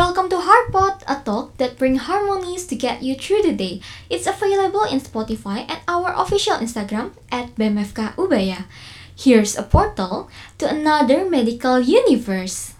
[0.00, 3.84] Welcome to Heartpot, a talk that brings harmonies to get you through the day.
[4.08, 8.64] It's available in Spotify and our official Instagram at BMFK Ubaya.
[9.12, 12.72] Here's a portal to another medical universe.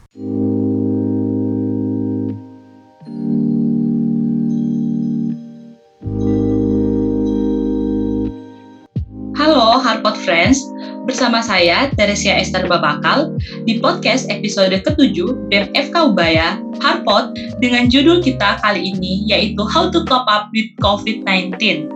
[9.36, 10.64] Halo Harpot Friends,
[11.04, 13.36] bersama saya Teresia Esther Babakal
[13.68, 20.02] di podcast episode ke-7 BMFK Ubaya Harpot dengan judul kita kali ini yaitu How to
[20.04, 21.86] Cope Up with COVID-19.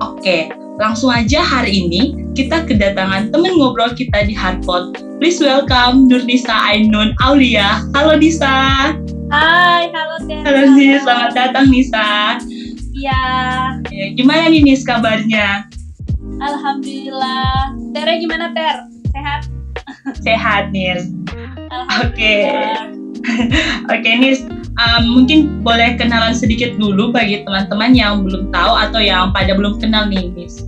[0.00, 0.48] Oke,
[0.78, 4.96] langsung aja hari ini kita kedatangan temen ngobrol kita di Harpot.
[5.20, 7.84] Please welcome Nurnisa Ainun Aulia.
[7.92, 8.94] Halo Nisa.
[9.28, 10.46] Hai, halo Teresia.
[10.46, 12.08] Halo Nis, selamat datang Nisa.
[12.90, 13.22] Iya,
[13.88, 15.66] Ya, Gimana nih Nis kabarnya?
[16.40, 17.76] alhamdulillah.
[17.92, 18.76] Tere gimana Ter?
[19.12, 19.40] Sehat?
[20.24, 21.12] Sehat Nis.
[21.68, 22.99] Alhamdulillah.
[23.92, 24.44] Oke Nis,
[24.80, 29.76] um, mungkin boleh kenalan sedikit dulu bagi teman-teman yang belum tahu atau yang pada belum
[29.80, 30.64] kenal nih Nis.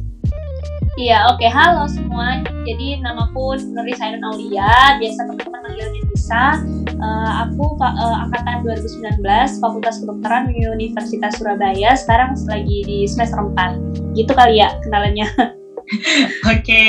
[1.00, 1.48] Iya, oke.
[1.48, 2.44] Halo semua.
[2.68, 6.44] Jadi namaku Nuri Sainun Aulia, biasa teman-teman manggilnya Nisa.
[6.84, 9.24] Eh, aku eh, angkatan 2019,
[9.56, 11.96] Fakultas Kedokteran Universitas Surabaya.
[11.96, 14.12] Sekarang lagi di semester 4.
[14.12, 15.32] Gitu kali ya kenalannya.
[16.52, 16.86] Oke,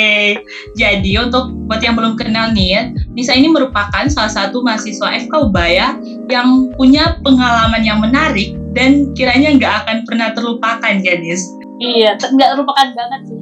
[0.78, 5.98] jadi untuk buat yang belum kenal nih, Nisa ini merupakan salah satu mahasiswa FK Ubaya
[6.30, 11.44] yang punya pengalaman yang menarik dan kiranya nggak akan pernah terlupakan ya Nis.
[11.82, 13.42] iya, nggak terlupakan banget sih.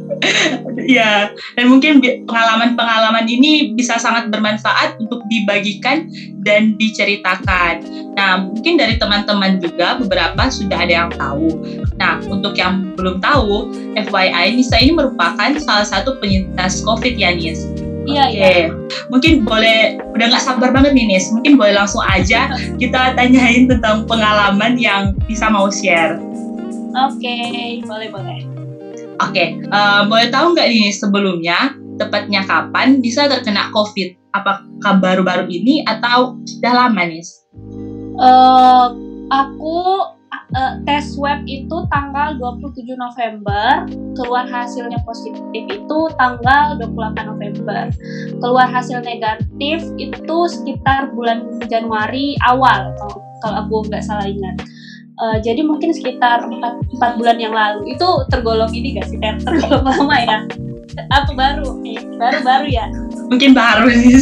[0.80, 6.08] Ya, dan mungkin pengalaman-pengalaman ini bisa sangat bermanfaat untuk dibagikan
[6.42, 7.84] dan diceritakan.
[8.16, 11.62] Nah, mungkin dari teman-teman juga beberapa sudah ada yang tahu.
[12.00, 17.68] Nah, untuk yang belum tahu, FYI, Nisa ini merupakan salah satu penyintas COVID ya, Nis.
[18.08, 18.66] Iya, Oke, iya.
[19.12, 21.30] mungkin boleh, udah nggak sabar banget nih, Nis.
[21.30, 22.50] Mungkin boleh langsung aja
[22.82, 26.18] kita tanyain tentang pengalaman yang bisa mau share.
[26.90, 28.49] Oke, boleh-boleh.
[29.20, 34.32] Oke, eh, boleh tahu nggak nih sebelumnya tepatnya kapan bisa terkena COVID?
[34.32, 37.20] Apakah baru-baru ini atau sudah lama nih?
[38.20, 38.86] Eh,
[39.28, 39.78] aku
[40.56, 43.84] eh, tes swab itu tanggal 27 November,
[44.16, 47.92] keluar hasilnya positif itu tanggal 28 November.
[48.40, 54.56] Keluar hasil negatif itu sekitar bulan Januari awal kalau kalau aku nggak salah ingat.
[55.20, 59.36] Eh, jadi mungkin sekitar 4, bulan yang lalu itu tergolong ini gak sih Ter?
[59.44, 60.38] tergolong lama ya?
[61.12, 62.00] Apa baru nih?
[62.16, 62.88] Baru-baru ya?
[63.28, 64.16] Mungkin baru nih.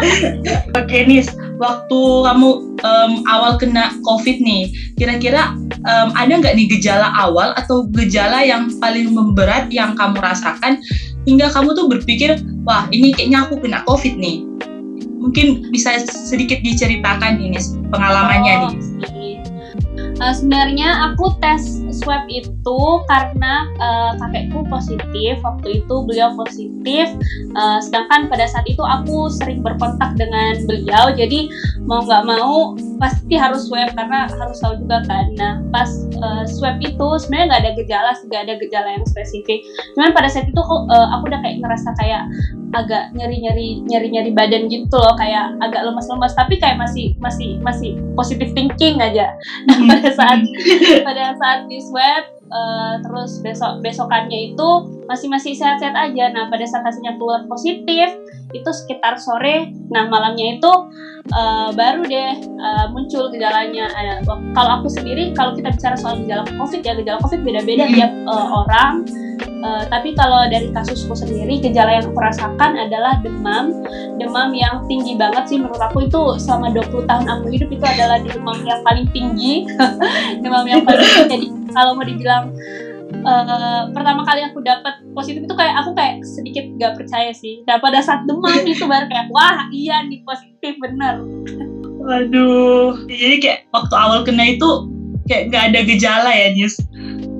[0.78, 2.00] Oke Nis, waktu
[2.30, 2.48] kamu
[2.84, 4.70] em, awal kena COVID nih,
[5.00, 5.56] kira-kira
[5.88, 10.78] em, ada nggak nih gejala awal atau gejala yang paling memberat yang kamu rasakan
[11.24, 12.38] hingga kamu tuh berpikir,
[12.68, 14.44] wah ini kayaknya aku kena COVID nih.
[15.24, 17.56] Mungkin bisa sedikit diceritakan ini
[17.88, 19.23] pengalamannya Oh, nih.
[20.14, 22.80] Eh, sebenarnya aku tes swab itu
[23.10, 25.42] karena eh, kakekku positif.
[25.42, 27.10] Waktu itu beliau positif.
[27.54, 31.10] Eh, sedangkan pada saat itu aku sering berkontak dengan beliau.
[31.14, 31.50] Jadi
[31.84, 35.34] mau nggak mau pasti harus swab karena harus tahu juga kan.
[35.34, 39.66] Nah pas eh, swab itu sebenarnya nggak ada gejala nggak ada gejala yang spesifik.
[39.98, 42.22] Cuman pada saat itu aku, eh, aku udah kayak ngerasa kayak
[42.74, 47.14] agak nyeri nyeri nyeri nyeri badan gitu loh kayak agak lemas lemas tapi kayak masih
[47.22, 49.32] masih masih positive thinking aja.
[49.70, 50.40] Nah pada saat
[51.06, 54.68] pada saat di swab eh, terus besok besokannya itu
[55.06, 56.34] masih masih sehat sehat aja.
[56.34, 58.10] Nah pada saat hasilnya keluar positif
[58.54, 60.72] itu sekitar sore nah malamnya itu
[61.30, 63.86] eh, baru deh eh, muncul gejalanya.
[63.94, 64.18] Eh,
[64.54, 67.94] kalau aku sendiri kalau kita bicara soal gejala covid ya gejala covid beda beda Hmm.
[67.94, 68.92] tiap eh, orang
[69.54, 73.70] Eh, tapi kalau dari kasusku sendiri gejala yang aku rasakan adalah demam.
[74.18, 76.04] Demam yang tinggi banget sih menurut aku.
[76.04, 79.64] Itu selama 20 tahun aku hidup itu adalah demam yang paling tinggi.
[80.42, 81.28] Demam yang paling tinggi.
[81.30, 82.52] Jadi kalau mau dibilang
[83.14, 87.64] eh, pertama kali aku dapat positif itu kayak aku kayak sedikit gak percaya sih.
[87.64, 91.24] Nah pada saat demam itu baru kayak wah iya nih positif bener.
[92.04, 94.92] Waduh, jadi kayak waktu awal kena itu
[95.24, 96.76] kayak nggak ada gejala ya, Nis?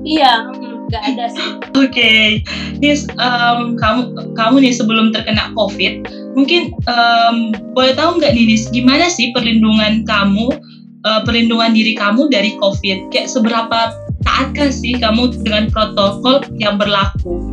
[0.05, 0.45] iya
[0.85, 2.39] mm, gak ada sih Oke,
[2.79, 6.07] Nis, em, kamu kamu nih sebelum terkena COVID,
[6.39, 10.55] mungkin em, boleh tahu nggak nih, Nis, gimana sih perlindungan kamu,
[11.03, 13.11] eh, perlindungan diri kamu dari COVID?
[13.11, 13.91] Kayak seberapa
[14.23, 17.43] taatkah sih kamu dengan protokol yang berlaku?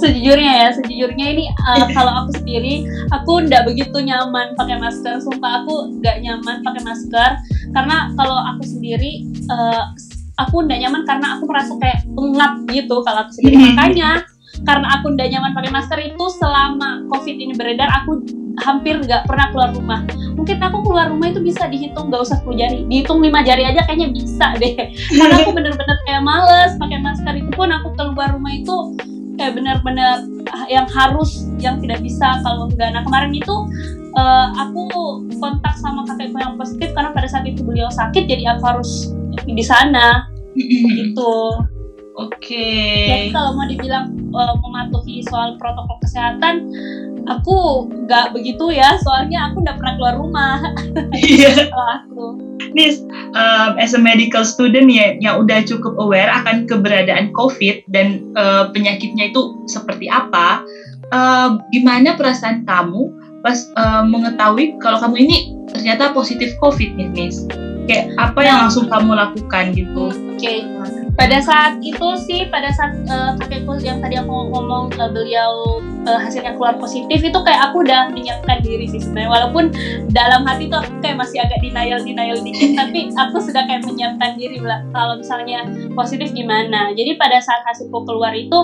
[0.00, 5.64] sejujurnya ya sejujurnya ini uh, kalau aku sendiri aku nggak begitu nyaman pakai masker sumpah
[5.64, 7.30] aku nggak nyaman pakai masker
[7.76, 9.92] karena kalau aku sendiri uh,
[10.46, 13.56] aku nggak nyaman karena aku merasa kayak pengap gitu kalau aku sendiri.
[13.56, 13.64] Mhm.
[13.74, 14.10] makanya
[14.60, 18.20] karena aku nggak nyaman pakai masker itu selama covid ini beredar aku
[18.60, 20.00] hampir nggak pernah keluar rumah.
[20.36, 22.78] Mungkin aku keluar rumah itu bisa dihitung nggak usah 10 jari.
[22.90, 24.74] Dihitung lima jari aja kayaknya bisa deh.
[25.18, 28.76] Karena aku bener-bener kayak males pakai masker itu pun aku keluar rumah itu
[29.40, 30.28] kayak bener-bener
[30.68, 32.42] yang harus yang tidak bisa.
[32.44, 33.54] Kalau enggak nah kemarin itu
[34.18, 34.84] uh, aku
[35.38, 39.14] kontak sama kakekku yang positif karena pada saat itu beliau sakit jadi aku harus
[39.46, 41.60] di sana gitu
[42.20, 42.52] Oke.
[42.52, 43.06] Okay.
[43.08, 46.68] Jadi kalau mau dibilang uh, mematuhi soal protokol kesehatan,
[47.30, 49.00] aku nggak begitu ya.
[49.00, 50.56] Soalnya aku nggak pernah keluar rumah.
[51.16, 51.72] Iya.
[52.04, 52.36] aku.
[52.76, 53.00] Nis,
[53.34, 58.68] um, as a medical student ya, yang udah cukup aware akan keberadaan COVID dan uh,
[58.70, 60.60] penyakitnya itu seperti apa,
[61.10, 63.10] uh, gimana perasaan kamu
[63.40, 65.38] pas uh, mengetahui kalau kamu ini
[65.72, 67.48] ternyata positif COVID nih, Nis?
[67.90, 70.04] Kayak apa yang langsung kamu lakukan gitu?
[70.14, 70.38] Oke.
[70.38, 70.58] Okay
[71.20, 76.16] pada saat itu sih pada saat uh, kakekku yang tadi aku ngomong uh, beliau uh,
[76.16, 79.68] hasilnya keluar positif itu kayak aku udah menyiapkan diri sih sebenarnya walaupun
[80.16, 84.40] dalam hati tuh aku kayak masih agak denial denial dikit tapi aku sudah kayak menyiapkan
[84.40, 84.64] diri
[84.96, 88.56] kalau misalnya positif gimana jadi pada saat hasilku keluar itu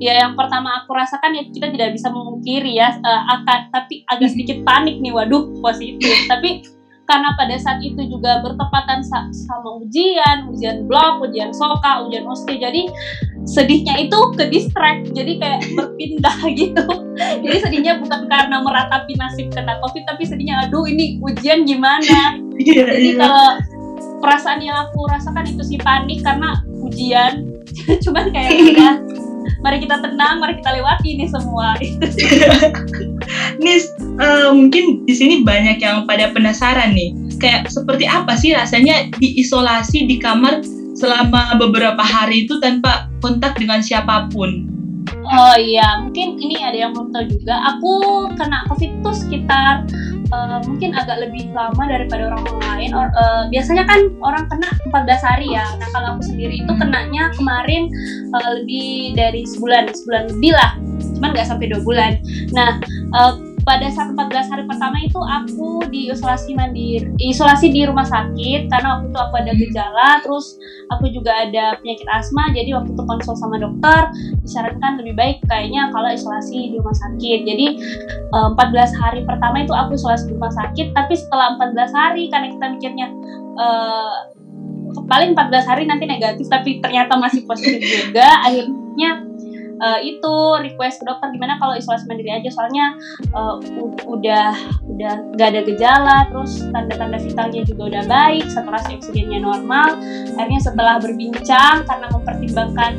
[0.00, 4.32] ya yang pertama aku rasakan ya kita tidak bisa memungkiri ya uh, akan tapi agak
[4.32, 6.64] sedikit panik nih waduh positif tapi
[7.12, 12.56] karena pada saat itu juga bertepatan sama ujian, ujian blog, ujian soka, ujian osti.
[12.56, 12.88] Jadi
[13.44, 16.88] sedihnya itu ke distract, jadi kayak berpindah gitu.
[17.44, 22.40] Jadi sedihnya bukan karena meratapi nasib kena covid, tapi sedihnya aduh ini ujian gimana.
[22.52, 23.18] Iya, jadi iya.
[23.18, 23.48] kalau
[24.22, 27.48] perasaan yang aku rasakan itu sih panik karena ujian.
[28.04, 28.92] Cuman kayak udah
[29.60, 31.78] mari kita tenang, mari kita lewati ini semua.
[33.62, 33.86] Nis,
[34.18, 40.06] uh, mungkin di sini banyak yang pada penasaran nih, kayak seperti apa sih rasanya diisolasi
[40.06, 40.62] di kamar
[40.98, 44.68] selama beberapa hari itu tanpa kontak dengan siapa pun?
[45.22, 47.54] Oh iya, mungkin ini ada yang belum tahu juga.
[47.74, 47.92] Aku
[48.38, 49.86] kena COVID itu sekitar
[50.32, 52.90] uh, mungkin agak lebih lama daripada orang lain.
[52.96, 55.64] Or, uh, biasanya kan orang kena 14 hari ya.
[55.78, 57.92] Nah kalau aku sendiri itu kenanya kemarin
[58.32, 60.74] uh, lebih dari sebulan, sebulan lebih lah.
[61.20, 62.12] Cuman nggak sampai dua bulan.
[62.56, 62.80] Nah
[63.14, 68.66] uh, pada saat 14 hari pertama itu aku di isolasi mandiri isolasi di rumah sakit
[68.68, 70.58] karena waktu itu aku ada gejala terus
[70.90, 74.12] aku juga ada penyakit asma jadi waktu itu konsul sama dokter
[74.42, 77.40] disarankan lebih baik kayaknya kalau isolasi di rumah sakit.
[77.44, 77.66] Jadi
[78.32, 82.48] 14 eh, hari pertama itu aku isolasi di rumah sakit tapi setelah 14 hari karena
[82.50, 83.06] kita mikirnya
[83.56, 84.16] uh,
[85.08, 89.31] paling 14 hari nanti negatif tapi ternyata masih positif juga akhirnya
[89.82, 92.48] uh, itu request ke dokter gimana kalau isolasi mandiri aja?
[92.48, 92.96] Soalnya
[93.34, 93.58] uh,
[94.06, 94.54] udah
[94.88, 99.98] udah gak ada gejala terus tanda-tanda vitalnya juga udah baik saturasi oksigennya normal.
[100.38, 102.92] Akhirnya setelah berbincang karena mempertimbangkan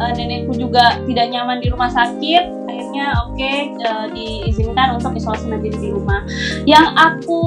[0.00, 2.59] uh, nenekku juga tidak nyaman di rumah sakit
[2.90, 6.26] akhirnya oke okay, uh, diizinkan untuk isolasi mandiri di rumah.
[6.66, 7.40] Yang aku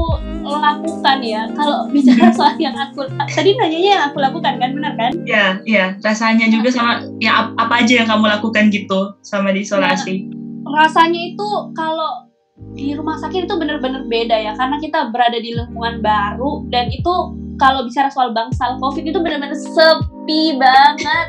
[0.43, 4.71] lakukan ya kalau bicara soal yang aku tadi nanyanya yang aku lakukan kan?
[4.71, 5.11] Benar kan?
[5.27, 10.31] Ya ya rasanya juga sama ya apa aja yang kamu lakukan gitu sama di isolasi.
[10.63, 12.31] Nah, rasanya itu kalau
[12.71, 17.35] di rumah sakit itu benar-benar beda ya karena kita berada di lingkungan baru dan itu
[17.59, 21.27] kalau bicara soal bangsal covid itu benar-benar sepi banget.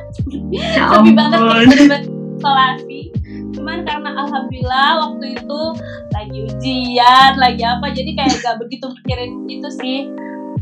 [0.55, 2.03] Ya sepi banget benar-benar
[2.39, 3.24] isolasi
[3.55, 5.61] cuman karena alhamdulillah waktu itu
[6.13, 9.99] lagi ujian lagi apa jadi kayak gak begitu mikirin itu sih.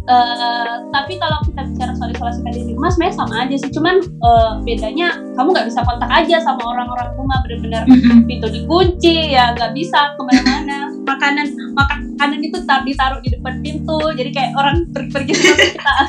[0.03, 3.71] Uh, tapi kalau kita bicara soal isolasi mandiri di rumah sebenarnya sama aja sih.
[3.71, 7.87] Cuman uh, bedanya kamu nggak bisa kontak aja sama orang-orang rumah benar-benar
[8.27, 10.91] pintu dikunci ya nggak bisa ke mana-mana.
[11.07, 11.47] Makanan
[11.79, 15.95] makanan itu tetap ditaruh di depan pintu jadi kayak orang pergi-pergi sama kita.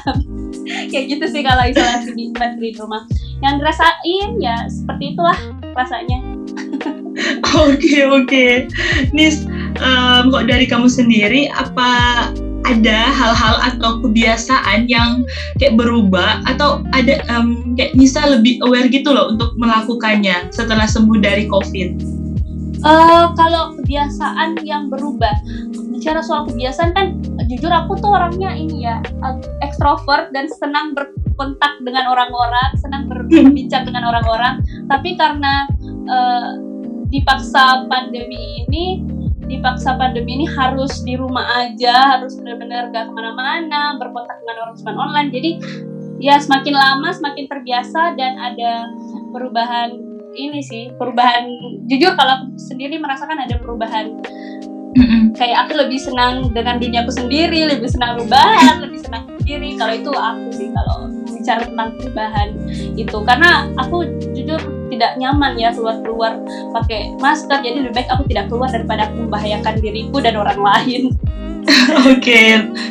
[0.63, 3.03] Kayak gitu sih kalau isolasi di, di rumah.
[3.43, 5.37] Yang dirasain ya seperti itulah
[5.75, 6.32] rasanya
[7.53, 8.45] Oke oke,
[9.13, 9.45] Nis,
[9.77, 11.89] um, kok dari kamu sendiri apa
[12.63, 15.27] ada hal-hal atau kebiasaan yang
[15.59, 21.19] kayak berubah atau ada um, kayak Nisa lebih aware gitu loh untuk melakukannya setelah sembuh
[21.19, 21.89] dari COVID?
[22.83, 25.31] Uh, kalau kebiasaan yang berubah,
[25.95, 27.15] bicara soal kebiasaan kan
[27.47, 28.99] jujur aku tuh orangnya ini ya
[29.63, 34.59] ekstrovert dan senang berkontak dengan orang-orang, senang berbincang dengan orang-orang.
[34.91, 35.63] Tapi karena
[36.11, 36.59] uh,
[37.13, 39.05] dipaksa pandemi ini
[39.45, 44.75] dipaksa pandemi ini harus di rumah aja harus benar-benar gak ke mana-mana berkontak dengan orang
[44.79, 45.29] cuma online.
[45.29, 45.51] Jadi
[46.17, 48.89] ya semakin lama semakin terbiasa dan ada
[49.29, 49.93] perubahan
[50.33, 51.45] ini sih perubahan
[51.85, 54.17] jujur kalau aku sendiri merasakan ada perubahan.
[55.37, 59.77] Kayak aku lebih senang dengan duniaku sendiri lebih senang perubahan lebih senang sendiri.
[59.77, 62.49] Kalau itu aku sih kalau bicara tentang perubahan
[62.97, 63.17] itu.
[63.25, 64.61] Karena aku jujur
[64.95, 66.33] tidak nyaman ya keluar keluar
[66.73, 71.13] pakai masker jadi lebih baik aku tidak keluar daripada aku membahayakan diriku dan orang lain
[72.03, 72.49] Oke, okay.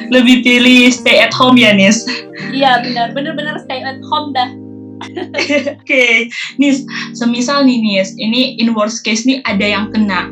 [0.08, 2.08] lebih pilih stay at home ya, Nis?
[2.52, 3.12] Iya, benar.
[3.12, 4.48] Benar-benar stay at home dah.
[5.36, 6.14] Oke, okay.
[6.56, 10.30] Nis, semisal nih Nis, ini in worst case nih ada yang kena.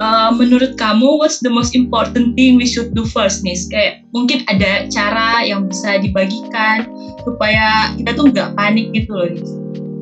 [0.00, 3.68] Uh, menurut kamu, what's the most important thing we should do first, Nis?
[3.68, 6.88] Kayak mungkin ada cara yang bisa dibagikan
[7.20, 9.50] supaya kita tuh nggak panik gitu loh, Nis.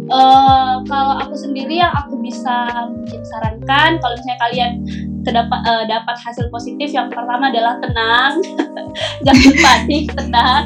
[0.09, 4.73] Uh, kalau aku sendiri yang aku bisa mungkin sarankan, kalau misalnya kalian
[5.21, 8.41] terdapat uh, dapat hasil positif, yang pertama adalah tenang,
[9.29, 10.65] jangan panik, tenang,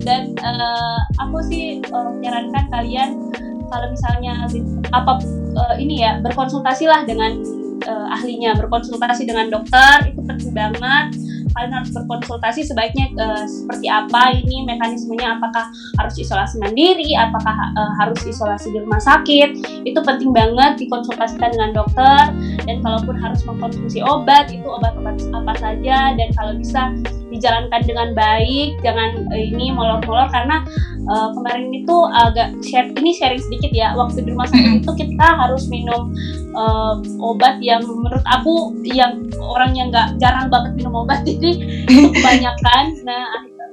[0.00, 3.28] dan uh, aku sih uh, menyarankan kalian
[3.68, 4.48] kalau misalnya
[4.96, 5.20] apa
[5.52, 7.44] uh, ini ya berkonsultasilah dengan
[7.84, 11.12] uh, ahlinya, berkonsultasi dengan dokter itu penting banget
[11.58, 15.66] kalian harus berkonsultasi sebaiknya uh, seperti apa ini mekanismenya apakah
[15.98, 19.82] harus isolasi mandiri apakah uh, harus isolasi di rumah sakit.
[19.82, 22.30] Itu penting banget dikonsultasikan dengan dokter
[22.62, 26.94] dan kalaupun harus mengkonsumsi obat itu obat-obat apa saja dan kalau bisa
[27.32, 30.62] dijalankan dengan baik jangan uh, ini molor-molor karena
[31.10, 35.26] uh, kemarin itu agak share ini sharing sedikit ya waktu di rumah sakit itu kita
[35.26, 36.12] harus minum
[36.54, 42.08] uh, obat yang menurut aku yang orang yang nggak jarang banget minum obat jadi jadi
[42.14, 42.84] kebanyakan.
[43.06, 43.24] Nah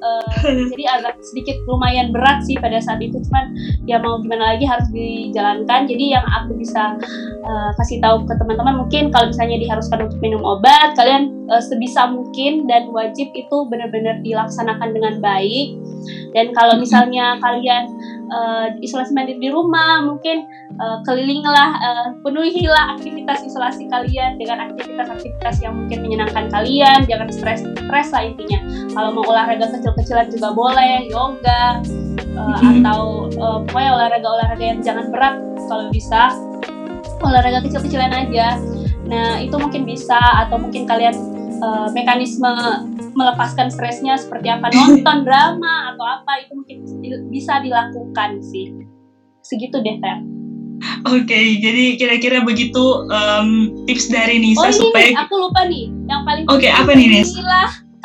[0.02, 0.26] uh,
[0.72, 3.20] jadi agak sedikit lumayan berat sih pada saat itu.
[3.30, 5.88] Cuman ya mau gimana lagi harus dijalankan.
[5.88, 6.98] Jadi yang aku bisa
[7.46, 12.10] uh, kasih tahu ke teman-teman mungkin kalau misalnya diharuskan untuk minum obat kalian uh, sebisa
[12.10, 15.78] mungkin dan wajib itu benar-benar dilaksanakan dengan baik.
[16.36, 17.90] Dan kalau misalnya kalian
[18.32, 20.46] uh, isolasi mandiri di rumah mungkin
[20.80, 27.62] uh, kelilinglah uh, penuhilah aktivitas isolasi kalian dengan aktivitas-aktivitas yang mungkin menyenangkan kalian jangan stres
[27.66, 28.60] stres lah intinya.
[28.96, 31.82] Kalau mau olahraga kecil-kecilan juga boleh yoga
[32.38, 35.36] uh, atau uh, pokoknya olahraga-olahraga yang jangan berat
[35.68, 36.34] kalau bisa.
[37.24, 38.60] Olahraga kecil-kecilan aja.
[39.06, 42.54] Nah itu mungkin bisa atau mungkin kalian uh, mekanisme
[43.16, 46.78] melepaskan stresnya seperti apa nonton drama atau apa itu mungkin
[47.32, 48.74] bisa dilakukan sih
[49.46, 50.20] segitu deh Ter.
[51.08, 55.62] Oke, okay, jadi kira-kira begitu um, tips dari Nisa oh, ini supaya nih, aku lupa
[55.72, 57.40] nih yang paling Oke, okay, apa nih Nisa?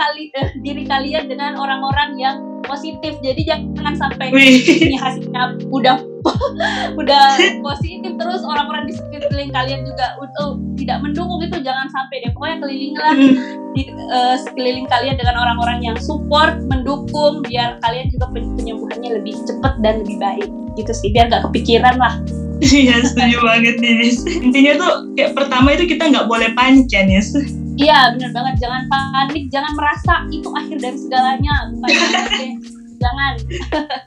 [0.01, 3.21] kali eh, diri kalian dengan orang-orang yang positif.
[3.21, 6.01] Jadi jangan sampai ini hasilnya udah
[7.01, 12.33] udah positif terus orang-orang di sekeliling kalian juga uh, tidak mendukung itu jangan sampai deh.
[12.33, 13.35] Pokoknya kelilingilah hmm.
[13.77, 19.79] di uh, sekeliling kalian dengan orang-orang yang support, mendukung biar kalian juga penyembuhannya lebih cepat
[19.85, 20.49] dan lebih baik.
[20.79, 22.15] Gitu sih, biar nggak kepikiran lah.
[22.61, 24.21] Iya setuju banget Nis.
[24.29, 27.33] Intinya tuh kayak pertama itu kita nggak boleh panik ya Nis
[27.81, 31.89] Iya benar banget jangan panik jangan merasa itu akhir dari segalanya bukan
[33.01, 33.35] jangan.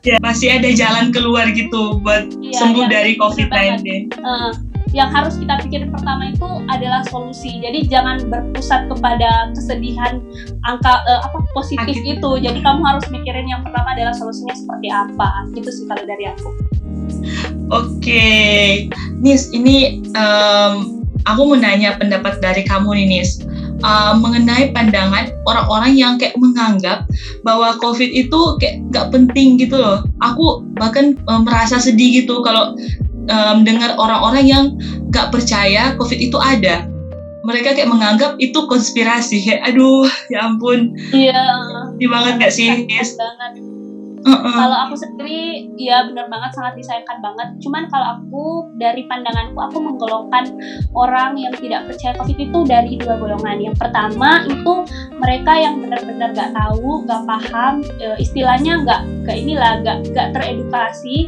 [0.03, 4.11] Ya masih ada jalan keluar gitu buat iya, sembuh iya, dari COVID-19.
[4.19, 4.51] uh,
[4.91, 7.63] yang harus kita pikirin pertama itu adalah solusi.
[7.63, 10.19] Jadi jangan berpusat kepada kesedihan
[10.67, 12.19] angka uh, apa positif Akhir.
[12.19, 12.29] itu.
[12.43, 15.29] Jadi kamu harus mikirin yang pertama adalah solusinya seperti apa.
[15.55, 16.49] Gitu sih kalau dari aku.
[17.71, 17.87] Oke.
[18.03, 18.67] Okay.
[19.23, 23.39] Nis ini um, aku mau nanya pendapat dari kamu nih Nis
[23.83, 27.05] uh, mengenai pandangan orang-orang yang kayak menganggap
[27.43, 30.01] bahwa COVID itu kayak gak penting gitu loh.
[30.23, 32.73] Aku bahkan uh, merasa sedih gitu kalau
[33.29, 34.63] um, dengar orang-orang yang
[35.11, 36.87] gak percaya COVID itu ada.
[37.43, 39.43] Mereka kayak menganggap itu konspirasi.
[39.43, 40.95] Kayak, aduh, ya ampun.
[41.11, 41.43] Iya.
[41.99, 43.19] Di banget gak sih, Yes?
[43.19, 43.82] Banget
[44.23, 44.55] Uh-uh.
[44.55, 47.47] Kalau aku sendiri, ya benar banget sangat disayangkan banget.
[47.59, 48.43] Cuman kalau aku
[48.79, 50.55] dari pandanganku, aku menggolongkan
[50.95, 53.59] orang yang tidak percaya COVID itu dari dua golongan.
[53.59, 54.73] Yang pertama itu
[55.19, 61.27] mereka yang benar-benar gak tahu, gak paham, e, istilahnya gak ke inilah, gak gak teredukasi.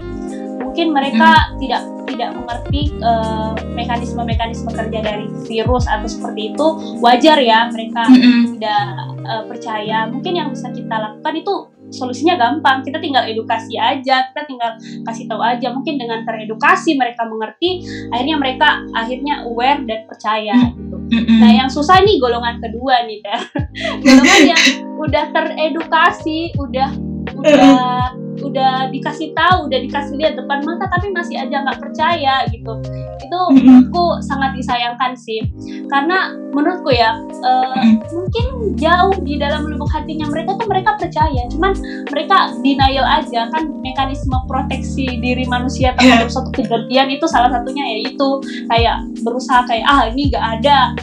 [0.56, 1.60] Mungkin mereka hmm.
[1.60, 1.84] tidak
[2.16, 6.68] tidak mengerti uh, mekanisme-mekanisme kerja dari virus atau seperti itu
[7.04, 8.88] wajar ya mereka mm tidak
[9.28, 11.54] uh, percaya mungkin yang bisa kita lakukan itu
[11.94, 12.82] solusinya gampang.
[12.82, 15.70] Kita tinggal edukasi aja kita tinggal kasih tahu aja.
[15.74, 20.74] Mungkin dengan teredukasi mereka mengerti akhirnya mereka akhirnya aware dan percaya hmm.
[20.76, 20.98] gitu.
[21.38, 23.42] Nah yang susah nih golongan kedua nih ter.
[24.06, 24.64] Golongan yang
[24.98, 26.90] udah teredukasi udah
[27.36, 32.74] udah udah dikasih tahu, udah dikasih lihat depan mata tapi masih aja nggak percaya gitu.
[33.22, 35.44] Itu menurutku sangat disayangkan sih.
[35.88, 41.74] Karena menurutku ya uh, mungkin jauh di dalam lubuk hatinya mereka tuh mereka percaya, cuman
[42.12, 46.34] mereka denial aja kan mekanisme proteksi diri manusia terhadap yeah.
[46.34, 48.30] suatu kejadian itu salah satunya yaitu
[48.72, 50.96] kayak berusaha kayak ah ini nggak ada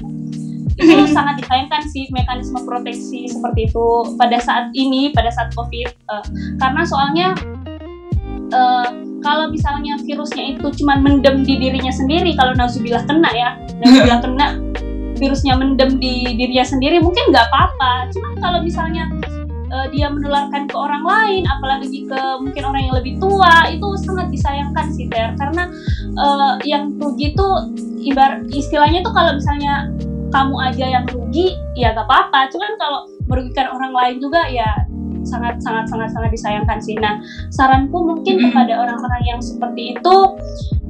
[0.79, 3.87] itu sangat disayangkan sih mekanisme proteksi seperti itu
[4.17, 6.25] pada saat ini pada saat covid uh,
[6.57, 7.29] karena soalnya
[8.53, 8.89] uh,
[9.23, 13.51] kalau misalnya virusnya itu cuma mendem di dirinya sendiri kalau nauzubillah kena ya
[13.85, 14.47] nauzubillah kena
[15.23, 18.11] virusnya mendem di dirinya sendiri mungkin nggak apa-apa.
[18.11, 19.07] Cuman kalau misalnya
[19.71, 24.27] uh, dia menularkan ke orang lain apalagi ke mungkin orang yang lebih tua itu sangat
[24.35, 25.39] disayangkan sih Ter.
[25.39, 25.71] Karena
[26.19, 27.49] uh, yang rugi itu
[28.03, 29.87] ibar istilahnya tuh kalau misalnya
[30.33, 34.67] kamu aja yang rugi ya gak apa-apa cuman kalau merugikan orang lain juga ya
[35.23, 36.99] sangat sangat sangat sangat disayangkan sih.
[36.99, 37.23] Nah,
[37.55, 38.47] saranku mungkin mm -hmm.
[38.51, 40.17] kepada orang-orang yang seperti itu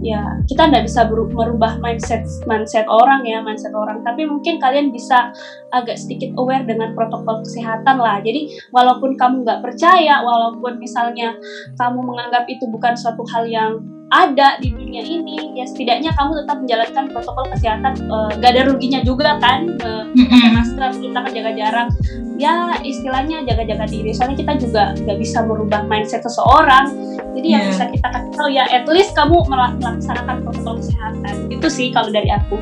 [0.03, 0.19] ya
[0.51, 5.31] kita nggak bisa merubah mindset mindset orang ya mindset orang tapi mungkin kalian bisa
[5.71, 11.39] agak sedikit aware dengan protokol kesehatan lah jadi walaupun kamu nggak percaya walaupun misalnya
[11.79, 13.79] kamu menganggap itu bukan suatu hal yang
[14.13, 19.01] ada di dunia ini ya setidaknya kamu tetap menjalankan protokol kesehatan uh, gak ada ruginya
[19.01, 21.89] juga kan uh, pakai masker kita kan jaga jarak.
[22.37, 26.93] Ya istilahnya jaga-jaga diri soalnya kita juga nggak bisa merubah mindset seseorang.
[27.33, 27.57] Jadi yeah.
[27.57, 31.35] yang bisa kita kasih tahu ya at least kamu melaksanakan protokol kesehatan.
[31.49, 32.61] Itu sih kalau dari aku.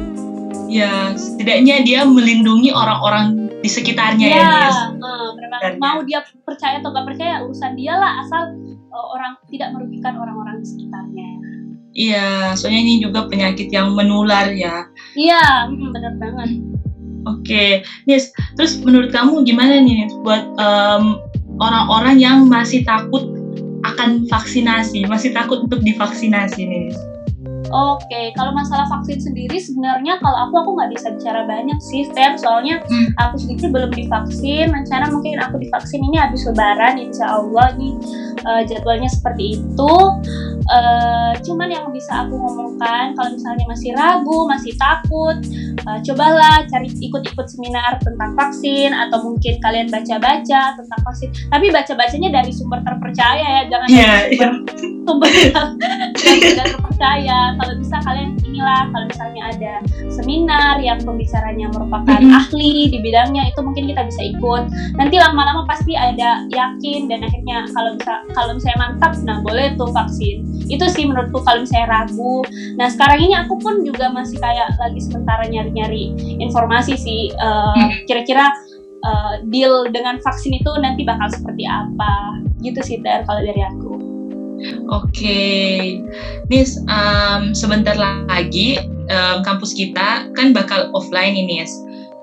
[0.70, 4.70] Ya setidaknya dia melindungi orang-orang di sekitarnya ya, ya
[5.02, 8.56] uh, mau dia percaya atau gak percaya urusan dia lah asal
[9.08, 11.30] orang tidak merugikan orang-orang di sekitarnya
[11.90, 14.86] Iya, soalnya ini juga penyakit yang menular ya.
[15.18, 16.50] Iya, hmm, benar banget.
[17.26, 17.70] Oke, okay.
[18.06, 21.18] Nis, terus menurut kamu gimana nih buat orang
[21.60, 23.28] orang-orang yang masih takut
[23.84, 26.94] akan vaksinasi, masih takut untuk divaksinasi nih?
[27.70, 32.34] Oke, kalau masalah vaksin sendiri sebenarnya kalau aku aku nggak bisa bicara banyak sih, Ter.
[32.34, 33.14] Soalnya hmm.
[33.14, 34.74] aku sendiri belum divaksin.
[34.74, 37.94] Rencana mungkin aku divaksin ini habis Lebaran, insya Allah nih
[38.42, 39.94] uh, jadwalnya seperti itu.
[40.70, 45.34] Uh, cuman yang bisa aku ngomongkan kalau misalnya masih ragu, masih takut,
[45.82, 51.30] uh, cobalah cari ikut-ikut seminar tentang vaksin atau mungkin kalian baca-baca tentang vaksin.
[51.50, 54.79] Tapi baca-bacanya dari sumber terpercaya ya, jangan yeah, dari sumber, yeah.
[56.24, 57.38] Yang tidak terpercaya.
[57.56, 59.72] Kalau bisa kalian inilah kalau misalnya ada
[60.12, 62.40] seminar yang pembicaranya merupakan mm -hmm.
[62.40, 64.64] ahli di bidangnya itu mungkin kita bisa ikut.
[64.96, 69.90] Nanti lama-lama pasti ada yakin dan akhirnya kalau bisa kalau misalnya mantap, nah boleh tuh
[69.90, 72.46] vaksin itu sih menurutku kalau misalnya ragu
[72.78, 78.54] nah sekarang ini aku pun juga masih kayak lagi sementara nyari-nyari informasi sih uh, kira-kira
[79.02, 83.89] uh, deal dengan vaksin itu nanti bakal seperti apa gitu sih Ter kalau dari aku
[84.90, 85.78] Oke, okay.
[86.52, 88.76] Nis, um, sebentar lagi
[89.08, 91.72] um, kampus kita kan bakal offline ini, Nis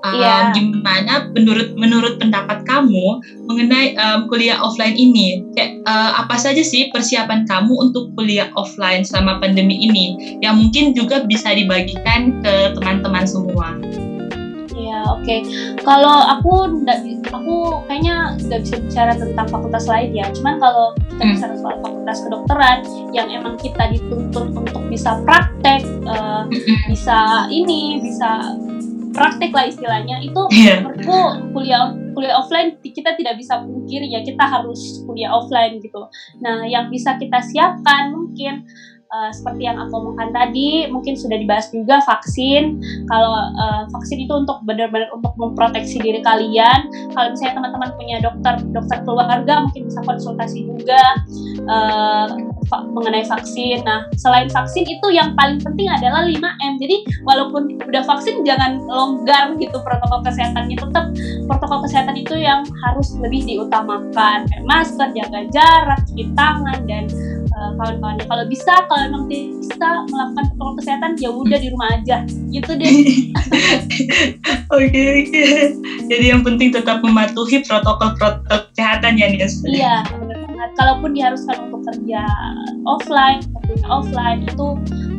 [0.04, 0.50] um, yeah.
[0.54, 6.90] gimana menurut menurut pendapat kamu mengenai um, kuliah offline ini kayak uh, apa saja sih
[6.94, 13.24] persiapan kamu untuk kuliah offline selama pandemi ini yang mungkin juga bisa dibagikan ke teman-teman
[13.26, 13.74] semua
[15.08, 15.24] oke.
[15.24, 15.40] Okay.
[15.80, 16.52] Kalau aku
[17.32, 17.56] aku
[17.88, 20.26] kayaknya nggak bisa bicara tentang fakultas lain ya.
[20.32, 21.32] Cuman kalau kita hmm.
[21.36, 22.78] bicara soal fakultas kedokteran
[23.16, 26.44] yang emang kita dituntut untuk bisa praktek, uh,
[26.90, 28.56] bisa ini, bisa
[29.18, 30.78] praktek lah istilahnya itu yeah.
[30.84, 31.18] menurutku
[31.50, 36.06] kuliah kuliah offline kita tidak bisa pungkiri ya kita harus kuliah offline gitu
[36.38, 38.62] nah yang bisa kita siapkan mungkin
[39.12, 42.80] uh, seperti yang aku omongkan tadi mungkin sudah dibahas juga vaksin.
[43.08, 46.88] Kalau uh, vaksin itu untuk benar-benar untuk memproteksi diri kalian.
[47.12, 51.02] Kalau misalnya teman-teman punya dokter dokter keluarga mungkin bisa konsultasi juga
[51.68, 52.28] uh,
[52.92, 53.84] mengenai vaksin.
[53.84, 59.56] Nah selain vaksin itu yang paling penting adalah 5M jadi walaupun udah vaksin jangan longgar
[59.56, 60.76] gitu protokol kesehatannya.
[60.76, 61.06] Tetap
[61.48, 64.44] protokol kesehatan itu yang harus lebih diutamakan.
[64.68, 67.08] Masker jaga jarak cuci tangan dan
[67.58, 72.22] uh, kawan-kawannya kalau bisa kalau emang bisa melakukan protokol kesehatan ya udah di rumah aja.
[72.54, 72.88] Gitu deh.
[74.78, 75.74] Oke okay, okay.
[76.06, 79.58] jadi yang penting tetap mematuhi protokol protokol kesehatan ya Nias.
[79.66, 80.06] Iya
[80.58, 82.22] banget kalaupun diharuskan untuk kerja
[82.82, 83.38] offline
[83.86, 84.66] offline itu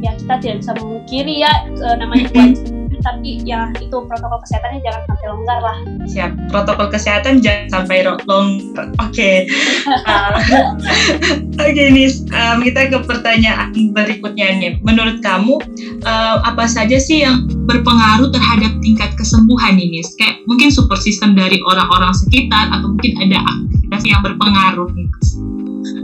[0.04, 2.28] ya kita tidak bisa memungkiri ya uh, namanya
[3.01, 5.77] tapi ya itu protokol kesehatannya jangan sampai longgar lah.
[6.09, 6.31] Siap.
[6.51, 8.88] Protokol kesehatan jangan sampai longgar.
[8.99, 9.13] Oke.
[9.13, 9.35] Okay.
[10.09, 10.35] uh,
[11.63, 12.23] oke okay, Nis.
[12.31, 15.59] Um, kita ke pertanyaan berikutnya nih menurut kamu
[16.05, 21.59] uh, apa saja sih yang berpengaruh terhadap tingkat kesembuhan ini kayak mungkin support system dari
[21.67, 25.07] orang-orang sekitar atau mungkin ada aktivitas yang berpengaruh nih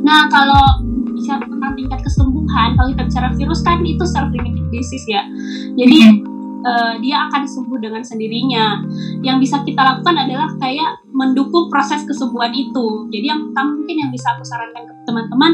[0.05, 5.07] nah kalau bicara tentang tingkat kesembuhan kalau kita bicara virus kan itu self limiting disease
[5.09, 5.25] ya.
[5.73, 6.34] Jadi mm -hmm
[6.65, 8.81] uh, dia akan sembuh dengan sendirinya.
[9.21, 13.07] Yang bisa kita lakukan adalah kayak mendukung proses kesembuhan itu.
[13.13, 15.51] Jadi yang pertama mungkin yang bisa aku sarankan ke teman-teman,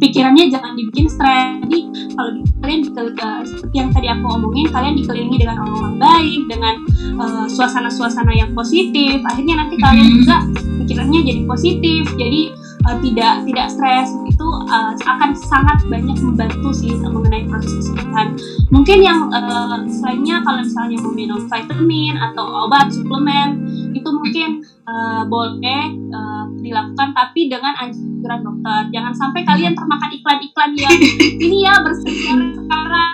[0.00, 1.60] pikirannya jangan dibikin stres.
[1.68, 1.78] Jadi
[2.16, 2.30] kalau
[2.64, 6.74] kalian uh, seperti yang tadi aku omongin, kalian dikelilingi dengan orang-orang baik, dengan
[7.20, 9.20] uh, suasana-suasana yang positif.
[9.28, 10.20] Akhirnya nanti kalian mm-hmm.
[10.24, 10.36] juga
[10.82, 12.02] pikirannya jadi positif.
[12.16, 12.42] Jadi
[12.88, 18.34] uh, tidak tidak stres itu uh, akan sangat banyak membantu sih mengenai proses kesembuhan.
[18.74, 23.62] Mungkin yang uh, selainnya kalau misalnya mau minum vitamin atau obat suplemen
[23.94, 28.90] itu mungkin uh, boleh uh, dilakukan tapi dengan anjuran dokter.
[28.90, 30.90] Jangan sampai kalian termakan iklan-iklan yang
[31.46, 33.12] ini ya bersejarah sekarang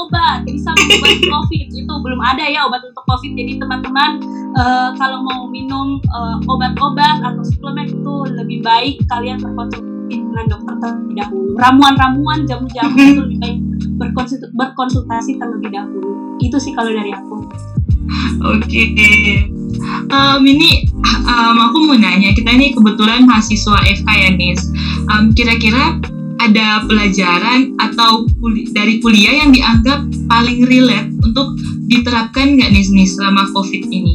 [0.00, 4.20] obat bisa mengobati covid itu belum ada ya obat untuk covid jadi teman-teman
[4.56, 5.96] uh, kalau mau minum
[6.48, 12.96] obat obat-obat atau suplemen itu lebih baik kalian berkonsultasi dengan dokter terlebih dahulu ramuan-ramuan jamu-jamu
[12.98, 13.58] itu lebih baik
[14.00, 16.10] berkonsultasi, berkonsultasi terlebih dahulu
[16.42, 17.36] itu sih kalau dari aku
[18.44, 19.48] oke okay.
[20.10, 20.88] um, ini
[21.24, 24.60] um, aku mau nanya kita ini kebetulan mahasiswa FK ya Nis
[25.12, 26.00] um, kira-kira
[26.42, 31.54] ada pelajaran atau kul dari kuliah yang dianggap paling relate untuk
[31.86, 34.14] diterapkan nggak nih nih selama COVID ini?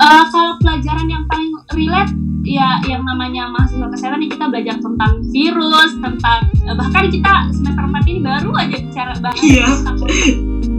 [0.00, 2.12] Uh, kalau pelajaran yang paling relate
[2.46, 7.84] ya yang namanya mahasiswa kesehatan ya kita belajar tentang virus, tentang uh, bahkan kita semester
[7.84, 9.66] 4 ini baru aja bicara bahas yeah.
[9.82, 9.98] tentang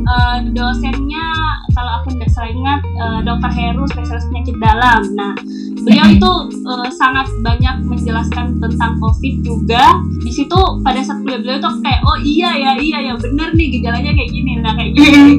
[0.08, 1.27] uh, dosennya
[1.75, 5.01] kalau aku tidak salah ingat uh, dokter Heru spesialis penyakit dalam.
[5.13, 5.36] Nah,
[5.84, 6.32] beliau itu
[6.65, 9.99] uh, sangat banyak menjelaskan tentang COVID juga.
[10.23, 13.67] Di situ pada saat beliau beliau itu kayak oh iya ya iya ya bener nih
[13.77, 15.38] gejalanya kayak gini, nah kayak gini,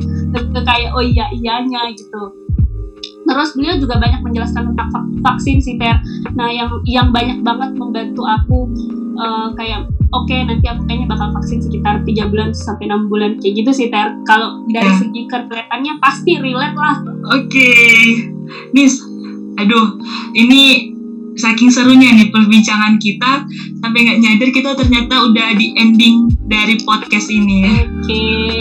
[0.63, 2.48] kayak oh iya iyanya gitu
[3.29, 4.89] terus beliau juga banyak menjelaskan tentang
[5.21, 6.01] vaksin sih Ter
[6.33, 8.73] nah yang yang banyak banget membantu aku
[9.21, 9.85] uh, kayak
[10.17, 13.71] oke okay, nanti aku kayaknya bakal vaksin sekitar tiga bulan sampai enam bulan kayak gitu
[13.77, 14.99] sih Ter kalau dari yeah.
[14.99, 18.33] segi kelihatannya pasti relate lah oke okay.
[18.73, 19.05] Nis
[19.61, 20.01] aduh
[20.33, 20.95] ini
[21.39, 23.47] saking serunya nih perbincangan kita
[23.79, 27.63] sampai nggak nyadar kita ternyata udah di ending dari podcast ini.
[27.63, 27.87] Oke.
[28.03, 28.55] Okay.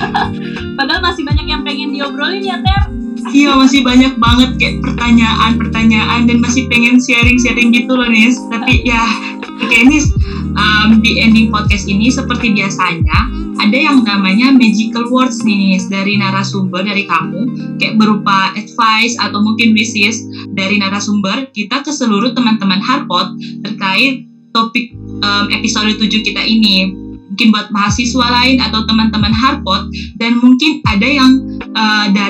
[0.76, 2.95] Padahal masih banyak yang pengen diobrolin ya Ter
[3.32, 9.02] iya masih banyak banget kayak pertanyaan-pertanyaan dan masih pengen sharing-sharing gitu loh Nis tapi ya
[9.42, 10.10] oke Nis
[10.56, 16.20] um, di ending podcast ini seperti biasanya ada yang namanya magical words nih Nis dari
[16.20, 17.74] narasumber dari kamu.
[17.80, 23.32] Kayak berupa advice atau mungkin wishes dari narasumber kita ke seluruh teman-teman Harpot
[23.64, 24.92] terkait topik
[25.24, 26.92] um, episode 7 kita ini.
[27.32, 31.44] Mungkin buat mahasiswa lain atau teman-teman Harpot dan mungkin ada yang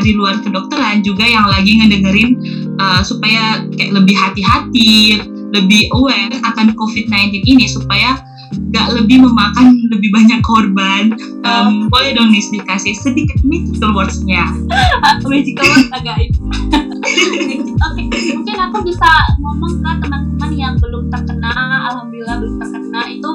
[0.07, 2.39] dari luar kedokteran juga yang lagi ngedengerin
[2.79, 5.19] uh, supaya kayak lebih hati-hati,
[5.51, 8.23] lebih aware akan COVID-19 ini supaya
[8.71, 11.11] gak lebih memakan lebih banyak korban.
[11.43, 14.47] Um, boleh dong nih dikasih sedikit mythical words-nya.
[15.27, 16.31] magical words agak
[17.77, 18.33] Oke, okay.
[18.33, 21.53] mungkin aku bisa ngomong ke teman-teman yang belum terkena,
[21.93, 23.31] alhamdulillah belum terkena itu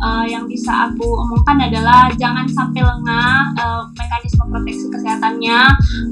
[0.00, 5.60] uh, yang bisa aku omongkan adalah jangan sampai lengah uh, mekanisme proteksi kesehatannya.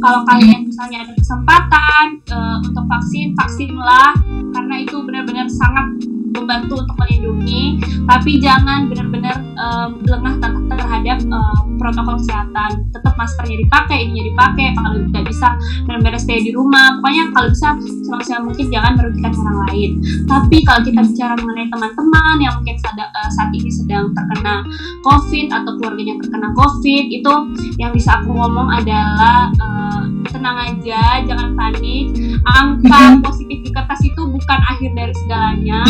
[0.04, 4.12] Kalau kalian misalnya ada kesempatan uh, untuk vaksin, vaksinlah
[4.52, 5.86] karena itu benar-benar sangat
[6.30, 10.38] membantu untuk melindungi, tapi jangan benar-benar um, lengah
[10.70, 12.86] terhadap um, protokol kesehatan.
[12.94, 14.66] Tetap maskernya dipakai, ininya dipakai.
[14.78, 14.90] Kalau
[15.30, 15.54] bisa
[15.86, 16.98] benar-benar stay di rumah.
[16.98, 17.68] Pokoknya kalau bisa
[18.04, 19.90] semaksimal mungkin jangan merugikan orang lain.
[20.26, 24.66] Tapi kalau kita bicara mengenai teman-teman yang mungkin uh, saat ini sedang terkena
[25.06, 27.32] COVID atau keluarganya terkena COVID, itu
[27.78, 32.12] yang bisa aku ngomong adalah uh, tenang aja, jangan panik.
[32.44, 35.86] Angka positif di kertas itu bukan akhir dari segalanya.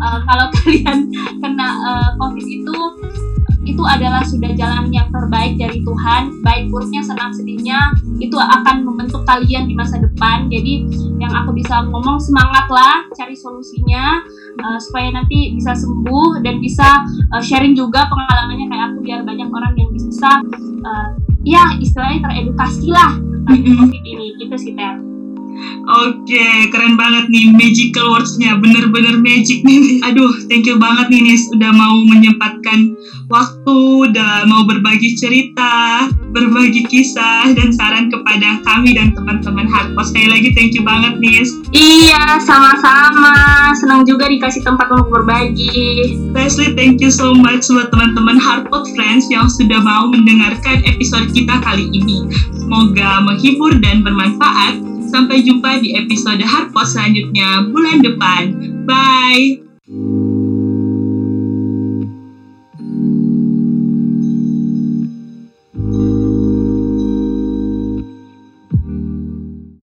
[0.00, 2.78] Uh, kalau kalian kena uh, COVID itu
[3.68, 6.40] itu adalah sudah jalan yang terbaik dari Tuhan.
[6.40, 10.48] Baik buruknya senang sedihnya itu akan membentuk kalian di masa depan.
[10.48, 10.88] Jadi
[11.20, 14.24] yang aku bisa ngomong semangatlah cari solusinya
[14.64, 17.04] uh, supaya nanti bisa sembuh dan bisa
[17.36, 20.40] uh, sharing juga pengalamannya kayak aku biar banyak orang yang bisa
[20.82, 21.08] uh,
[21.44, 23.12] ya istilahnya teredukasi lah.
[23.48, 25.17] Tentang COVID ini gitu sih Ter.
[25.88, 29.96] Oke, okay, keren banget nih magical words-nya, bener-bener magic nih.
[30.12, 32.92] Aduh, thank you banget nih Nis, udah mau menyempatkan
[33.32, 40.12] waktu, udah mau berbagi cerita, berbagi kisah dan saran kepada kami dan teman-teman Hardpot.
[40.12, 41.56] Sekali lagi thank you banget Nis.
[41.72, 43.72] Iya, sama-sama.
[43.76, 46.20] Senang juga dikasih tempat untuk berbagi.
[46.36, 51.60] Leslie, thank you so much buat teman-teman Hardpot Friends yang sudah mau mendengarkan episode kita
[51.64, 52.28] kali ini.
[52.56, 58.42] Semoga menghibur dan bermanfaat Sampai jumpa di episode Harpos selanjutnya bulan depan.
[58.84, 60.37] Bye!